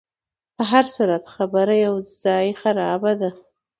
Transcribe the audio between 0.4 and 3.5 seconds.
په هرصورت خبره یو ځای خرابه ده.